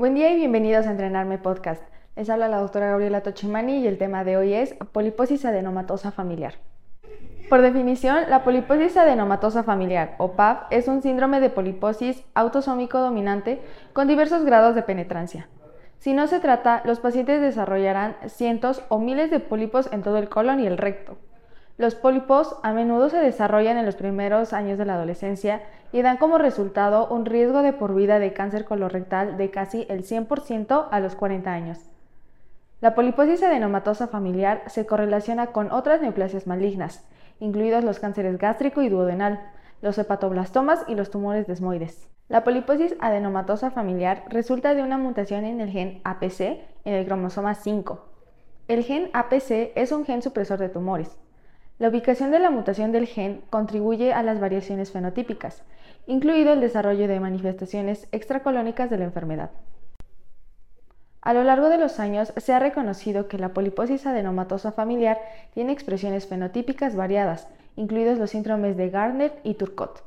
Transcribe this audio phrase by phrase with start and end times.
[0.00, 1.82] Buen día y bienvenidos a Entrenarme Podcast.
[2.16, 6.54] Les habla la doctora Gabriela Tochimani y el tema de hoy es poliposis adenomatosa familiar.
[7.50, 13.60] Por definición, la poliposis adenomatosa familiar, o PAF, es un síndrome de poliposis autosómico dominante
[13.92, 15.48] con diversos grados de penetrancia.
[15.98, 20.30] Si no se trata, los pacientes desarrollarán cientos o miles de pólipos en todo el
[20.30, 21.18] colon y el recto.
[21.80, 25.62] Los pólipos a menudo se desarrollan en los primeros años de la adolescencia
[25.92, 30.04] y dan como resultado un riesgo de por vida de cáncer colorectal de casi el
[30.04, 31.78] 100% a los 40 años.
[32.82, 38.90] La poliposis adenomatosa familiar se correlaciona con otras neoplasias malignas, incluidos los cánceres gástrico y
[38.90, 39.40] duodenal,
[39.80, 42.10] los hepatoblastomas y los tumores desmoides.
[42.28, 46.40] La poliposis adenomatosa familiar resulta de una mutación en el gen APC
[46.84, 48.04] en el cromosoma 5.
[48.68, 51.18] El gen APC es un gen supresor de tumores.
[51.80, 55.62] La ubicación de la mutación del gen contribuye a las variaciones fenotípicas,
[56.06, 59.50] incluido el desarrollo de manifestaciones extracolónicas de la enfermedad.
[61.22, 65.20] A lo largo de los años se ha reconocido que la poliposis adenomatosa familiar
[65.54, 70.04] tiene expresiones fenotípicas variadas, incluidos los síndromes de Gardner y Turcot.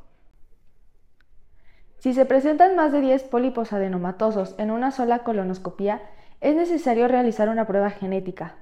[1.97, 6.03] Si se presentan más de 10 pólipos adenomatosos en una sola colonoscopía,
[6.39, 8.57] es necesario realizar una prueba genética,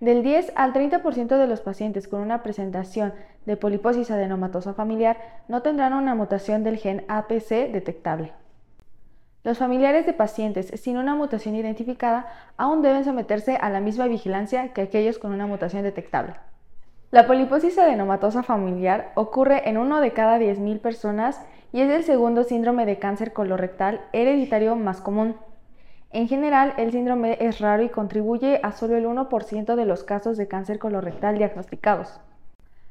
[0.00, 3.14] del 10 al 30% de los pacientes con una presentación
[3.46, 5.16] de poliposis adenomatosa familiar
[5.48, 8.32] no tendrán una mutación del gen APC detectable.
[9.42, 14.72] Los familiares de pacientes sin una mutación identificada aún deben someterse a la misma vigilancia
[14.72, 16.34] que aquellos con una mutación detectable.
[17.12, 21.40] La poliposis adenomatosa familiar ocurre en uno de cada 10.000 personas
[21.72, 25.36] y es el segundo síndrome de cáncer colorectal hereditario más común.
[26.10, 30.36] En general, el síndrome es raro y contribuye a solo el 1% de los casos
[30.36, 32.20] de cáncer colorectal diagnosticados.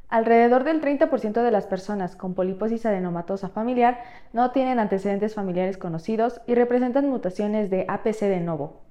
[0.10, 4.00] Alrededor del 30% de las personas con poliposis adenomatosa familiar
[4.34, 8.82] no tienen antecedentes familiares conocidos y representan mutaciones de APC de novo.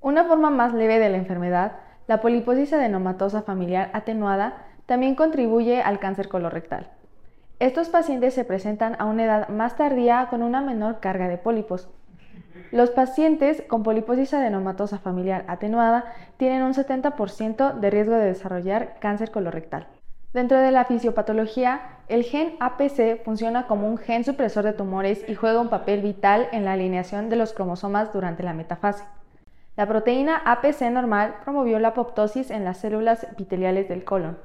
[0.00, 1.72] Una forma más leve de la enfermedad,
[2.06, 6.90] la poliposis adenomatosa familiar atenuada, también contribuye al cáncer colorectal.
[7.58, 11.88] Estos pacientes se presentan a una edad más tardía con una menor carga de pólipos,
[12.72, 16.06] los pacientes con poliposis adenomatosa familiar atenuada
[16.38, 19.86] tienen un 70% de riesgo de desarrollar cáncer colorectal.
[20.32, 25.34] Dentro de la fisiopatología, el gen APC funciona como un gen supresor de tumores y
[25.34, 29.04] juega un papel vital en la alineación de los cromosomas durante la metafase.
[29.76, 34.38] La proteína APC normal promovió la apoptosis en las células epiteliales del colon.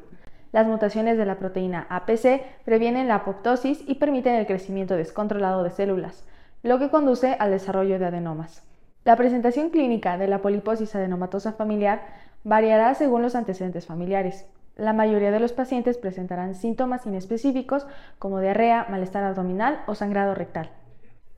[0.52, 5.72] Las mutaciones de la proteína APC previenen la apoptosis y permiten el crecimiento descontrolado de
[5.72, 6.26] células,
[6.68, 8.64] lo que conduce al desarrollo de adenomas.
[9.06, 12.02] La presentación clínica de la poliposis adenomatosa familiar
[12.44, 14.48] variará según los antecedentes familiares.
[14.76, 17.88] La mayoría de los pacientes presentarán síntomas inespecíficos
[18.20, 20.70] como diarrea, malestar abdominal o sangrado rectal.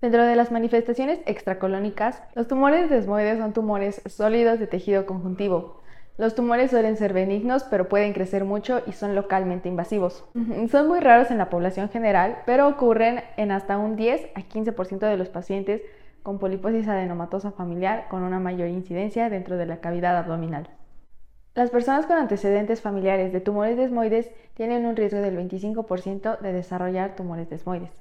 [0.02, 5.82] Dentro de las manifestaciones extracolónicas, los tumores desmoides son tumores sólidos de tejido conjuntivo,
[6.19, 10.25] los tumores suelen ser benignos, pero pueden crecer mucho y son localmente invasivos.
[10.69, 15.00] Son muy raros en la población general, pero ocurren en hasta un 10 a 15%
[15.00, 15.81] de los pacientes
[16.22, 20.68] con poliposis adenomatosa familiar con una mayor incidencia dentro de la cavidad abdominal.
[21.56, 27.16] Las personas con antecedentes familiares de tumores desmoides tienen un riesgo del 25% de desarrollar
[27.16, 27.94] tumores desmoides.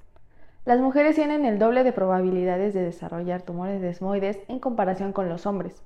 [0.64, 5.46] Las mujeres tienen el doble de probabilidades de desarrollar tumores desmoides en comparación con los
[5.46, 5.84] hombres.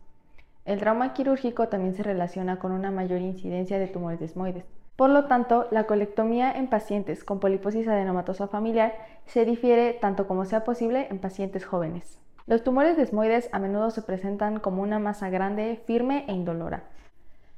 [0.64, 4.64] El trauma quirúrgico también se relaciona con una mayor incidencia de tumores desmoides.
[4.94, 8.94] Por lo tanto, la colectomía en pacientes con poliposis adenomatosa familiar
[9.26, 12.20] se difiere tanto como sea posible en pacientes jóvenes.
[12.46, 16.84] Los tumores desmoides a menudo se presentan como una masa grande, firme e indolora.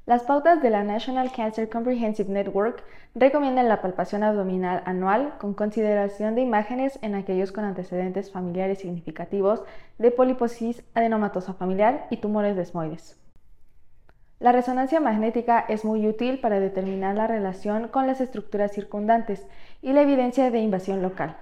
[0.07, 2.85] Las pautas de la National Cancer Comprehensive Network
[3.15, 9.63] recomiendan la palpación abdominal anual con consideración de imágenes en aquellos con antecedentes familiares significativos
[9.97, 13.19] de poliposis adenomatosa familiar y tumores desmoides.
[14.41, 19.47] La resonancia magnética es muy útil para determinar la relación con las estructuras circundantes
[19.81, 21.39] y la evidencia de invasión local.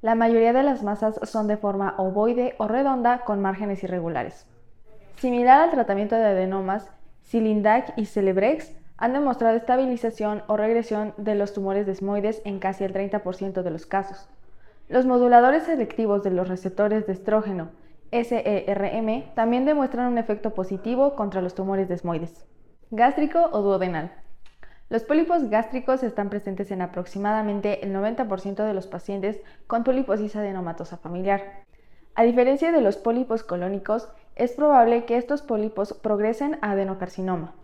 [0.00, 4.46] La mayoría de las masas son de forma ovoide o redonda con márgenes irregulares.
[5.16, 6.92] Similar al tratamiento de adenomas,
[7.22, 12.92] Silindac y Celebrex han demostrado estabilización o regresión de los tumores desmoides en casi el
[12.92, 14.28] 30% de los casos.
[14.88, 17.70] Los moduladores selectivos de los receptores de estrógeno,
[18.12, 22.44] SERM, también demuestran un efecto positivo contra los tumores desmoides.
[22.90, 24.12] Gástrico o duodenal.
[24.88, 30.96] Los pólipos gástricos están presentes en aproximadamente el 90% de los pacientes con poliposis adenomatosa
[30.96, 31.62] familiar.
[32.16, 37.54] A diferencia de los pólipos colónicos, es probable que estos pólipos progresen a adenocarcinoma.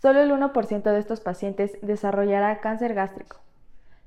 [0.00, 3.36] Solo el 1% de estos pacientes desarrollará cáncer gástrico.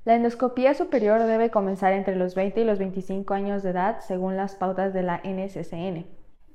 [0.04, 4.36] La endoscopía superior debe comenzar entre los 20 y los 25 años de edad según
[4.36, 6.06] las pautas de la NSCN.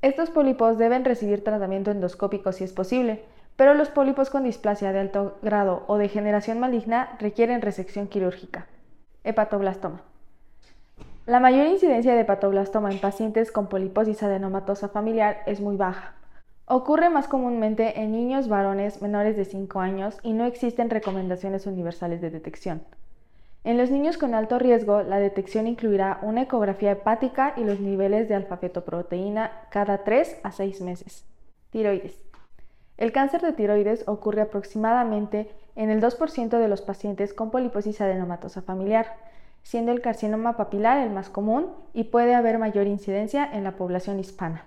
[0.01, 3.23] Estos pólipos deben recibir tratamiento endoscópico si es posible,
[3.55, 8.67] pero los pólipos con displasia de alto grado o degeneración maligna requieren resección quirúrgica.
[9.23, 10.01] Hepatoblastoma.
[11.27, 16.15] La mayor incidencia de hepatoblastoma en pacientes con poliposis adenomatosa familiar es muy baja.
[16.65, 22.21] Ocurre más comúnmente en niños varones menores de 5 años y no existen recomendaciones universales
[22.21, 22.81] de detección.
[23.63, 28.27] En los niños con alto riesgo, la detección incluirá una ecografía hepática y los niveles
[28.27, 31.27] de alfa-fetoproteína cada 3 a 6 meses.
[31.69, 32.19] Tiroides.
[32.97, 38.63] El cáncer de tiroides ocurre aproximadamente en el 2% de los pacientes con poliposis adenomatosa
[38.63, 39.15] familiar,
[39.63, 44.19] siendo el carcinoma papilar el más común y puede haber mayor incidencia en la población
[44.19, 44.65] hispana.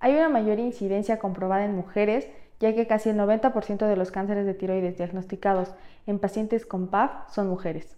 [0.00, 2.28] Hay una mayor incidencia comprobada en mujeres
[2.60, 5.74] ya que casi el 90% de los cánceres de tiroides diagnosticados
[6.06, 7.96] en pacientes con PAF son mujeres.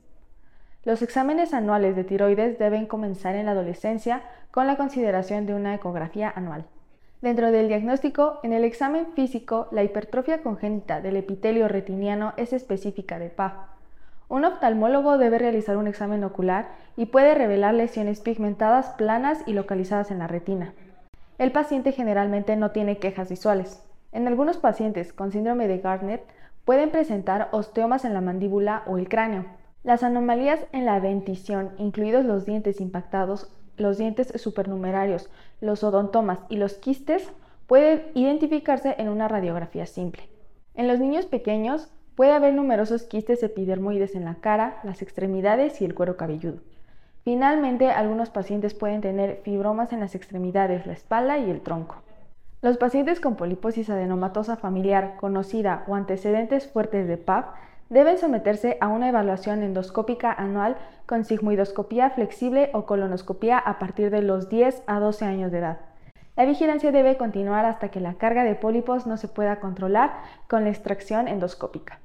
[0.85, 5.75] Los exámenes anuales de tiroides deben comenzar en la adolescencia con la consideración de una
[5.75, 6.65] ecografía anual.
[7.21, 13.19] Dentro del diagnóstico, en el examen físico, la hipertrofia congénita del epitelio retiniano es específica
[13.19, 13.75] de PAF.
[14.28, 20.11] Un oftalmólogo debe realizar un examen ocular y puede revelar lesiones pigmentadas planas y localizadas
[20.11, 20.75] en la retina.
[21.38, 23.82] El paciente generalmente no tiene quejas visuales.
[24.11, 26.25] En algunos pacientes con síndrome de Gardner
[26.64, 29.44] pueden presentar osteomas en la mandíbula o el cráneo.
[29.84, 35.31] Las anomalías en la dentición, incluidos los dientes impactados, los dientes supernumerarios,
[35.61, 37.31] los odontomas y los quistes,
[37.69, 40.23] pueden identificarse en una radiografía simple.
[40.75, 45.85] En los niños pequeños puede haber numerosos quistes epidermoides en la cara, las extremidades y
[45.85, 46.61] el cuero cabelludo.
[47.23, 51.97] Finalmente, algunos pacientes pueden tener fibromas en las extremidades, la espalda y el tronco.
[52.63, 57.55] Los pacientes con poliposis adenomatosa familiar conocida o antecedentes fuertes de PAP
[57.91, 64.23] deben someterse a una evaluación endoscópica anual con sigmoidoscopía flexible o colonoscopía a partir de
[64.23, 65.79] los 10 a 12 años de edad.
[66.35, 70.65] La vigilancia debe continuar hasta que la carga de pólipos no se pueda controlar con
[70.65, 72.01] la extracción endoscópica.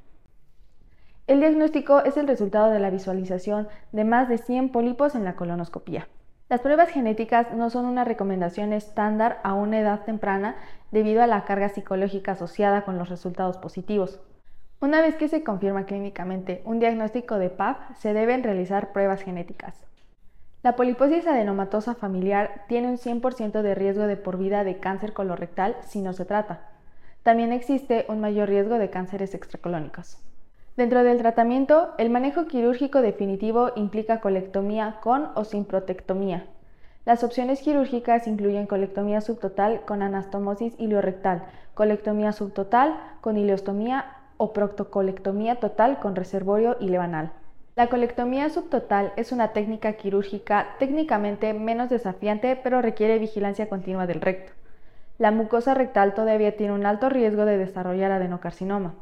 [1.28, 5.36] El diagnóstico es el resultado de la visualización de más de 100 pólipos en la
[5.36, 6.08] colonoscopía.
[6.50, 10.56] Las pruebas genéticas no son una recomendación estándar a una edad temprana
[10.92, 14.20] debido a la carga psicológica asociada con los resultados positivos.
[14.82, 19.86] Una vez que se confirma clínicamente un diagnóstico de PAF, se deben realizar pruebas genéticas.
[20.64, 25.78] La poliposis adenomatosa familiar tiene un 100% de riesgo de por vida de cáncer colorectal
[25.82, 26.70] si no se trata.
[27.24, 30.18] También existe un mayor riesgo de cánceres extracolónicos.
[30.78, 36.46] Dentro del tratamiento, el manejo quirúrgico definitivo implica colectomía con o sin protectomía.
[37.04, 44.06] Las opciones quirúrgicas incluyen colectomía subtotal con anastomosis ileorectal, colectomía subtotal con ileostomía
[44.38, 47.32] o proctocolectomía total con reservorio ileoanal.
[47.76, 54.22] La colectomía subtotal es una técnica quirúrgica técnicamente menos desafiante pero requiere vigilancia continua del
[54.22, 54.54] recto.
[55.18, 58.94] La mucosa rectal todavía tiene un alto riesgo de desarrollar adenocarcinoma.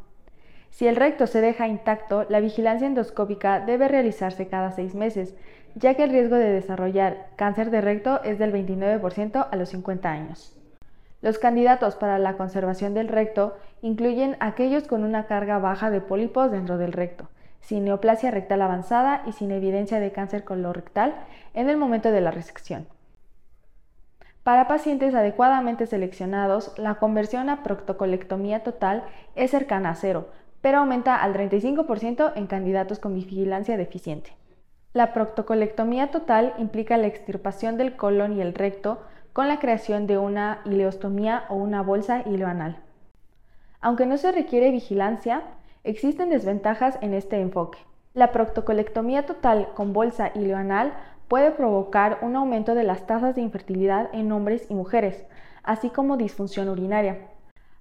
[0.72, 5.36] Si el recto se deja intacto, la vigilancia endoscópica debe realizarse cada seis meses,
[5.76, 10.10] ya que el riesgo de desarrollar cáncer de recto es del 29% a los 50
[10.10, 10.56] años.
[11.22, 16.50] Los candidatos para la conservación del recto incluyen aquellos con una carga baja de pólipos
[16.50, 17.30] dentro del recto,
[17.60, 21.16] sin neoplasia rectal avanzada y sin evidencia de cáncer colorectal
[21.54, 22.88] en el momento de la resección.
[24.44, 29.04] Para pacientes adecuadamente seleccionados, la conversión a proctocolectomía total
[29.36, 30.30] es cercana a cero,
[30.62, 34.36] pero aumenta al 35% en candidatos con vigilancia deficiente.
[34.94, 39.00] La proctocolectomía total implica la extirpación del colon y el recto
[39.34, 42.78] con la creación de una ileostomía o una bolsa ileoanal.
[43.82, 45.44] Aunque no se requiere vigilancia,
[45.84, 47.80] existen desventajas en este enfoque.
[48.14, 50.94] La proctocolectomía total con bolsa ileoanal
[51.28, 55.24] puede provocar un aumento de las tasas de infertilidad en hombres y mujeres,
[55.64, 57.28] así como disfunción urinaria.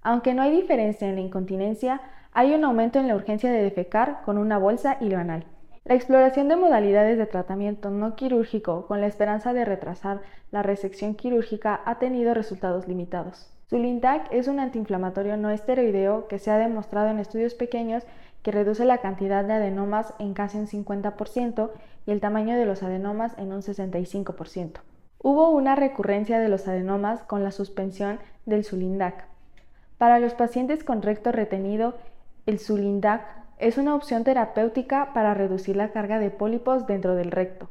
[0.02, 2.02] Aunque no hay diferencia en la incontinencia,
[2.38, 5.45] hay un aumento en la urgencia de defecar con una bolsa ileoanal.
[5.85, 10.21] La exploración de modalidades de tratamiento no quirúrgico con la esperanza de retrasar
[10.52, 13.50] la resección quirúrgica ha tenido resultados limitados.
[13.66, 18.04] Sulindac es un antiinflamatorio no esteroideo que se ha demostrado en estudios pequeños
[18.45, 21.71] que reduce la cantidad de adenomas en casi un 50%
[22.07, 24.78] y el tamaño de los adenomas en un 65%.
[25.21, 29.26] Hubo una recurrencia de los adenomas con la suspensión del Sulindac.
[29.99, 31.95] Para los pacientes con recto retenido,
[32.49, 33.26] el Sulindac
[33.59, 37.69] es una opción terapéutica para reducir la carga de pólipos dentro del recto.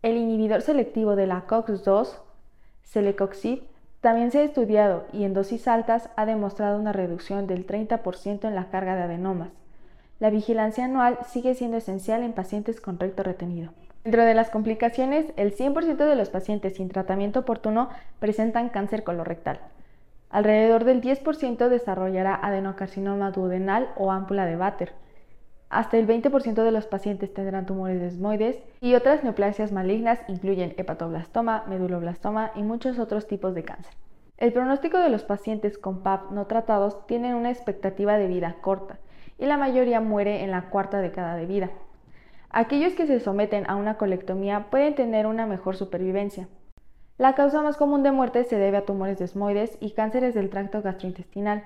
[0.00, 2.20] El inhibidor selectivo de la COX-2,
[2.84, 3.64] Celecoxib,
[4.00, 8.54] también se ha estudiado y en dosis altas ha demostrado una reducción del 30% en
[8.54, 9.48] la carga de adenomas.
[10.20, 13.72] La vigilancia anual sigue siendo esencial en pacientes con recto retenido.
[14.04, 17.88] Dentro de las complicaciones, el 100% de los pacientes sin tratamiento oportuno
[18.20, 19.58] presentan cáncer colorectal.
[20.30, 24.92] Alrededor del 10% desarrollará adenocarcinoma duodenal o ámpula de Bater.
[25.68, 31.64] Hasta el 20% de los pacientes tendrán tumores desmoides y otras neoplasias malignas incluyen hepatoblastoma,
[31.68, 33.94] meduloblastoma y muchos otros tipos de cáncer.
[34.38, 38.98] El pronóstico de los pacientes con PAP no tratados tiene una expectativa de vida corta
[39.38, 41.70] y la mayoría muere en la cuarta década de vida.
[42.50, 46.48] Aquellos que se someten a una colectomía pueden tener una mejor supervivencia.
[47.18, 50.82] La causa más común de muerte se debe a tumores desmoides y cánceres del tracto
[50.82, 51.64] gastrointestinal.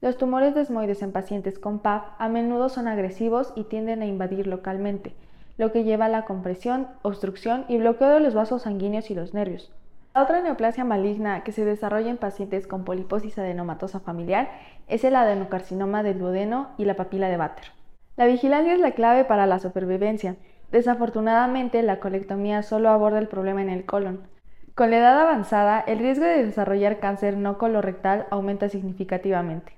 [0.00, 4.46] Los tumores desmoides en pacientes con PAP a menudo son agresivos y tienden a invadir
[4.46, 5.16] localmente,
[5.58, 9.34] lo que lleva a la compresión, obstrucción y bloqueo de los vasos sanguíneos y los
[9.34, 9.72] nervios.
[10.14, 14.50] La otra neoplasia maligna que se desarrolla en pacientes con poliposis adenomatosa familiar
[14.86, 17.72] es el adenocarcinoma del duodeno y la papila de Bater.
[18.16, 20.36] La vigilancia es la clave para la supervivencia.
[20.70, 24.35] Desafortunadamente, la colectomía solo aborda el problema en el colon.
[24.76, 29.72] Con la edad avanzada, el riesgo de desarrollar cáncer no colorectal aumenta significativamente.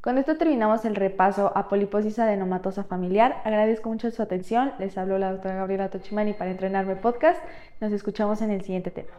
[0.00, 3.40] Con esto terminamos el repaso a poliposis adenomatosa familiar.
[3.44, 4.72] Agradezco mucho su atención.
[4.80, 7.40] Les habló la doctora Gabriela Tochimani para Entrenarme Podcast.
[7.80, 9.12] Nos escuchamos en el siguiente tema.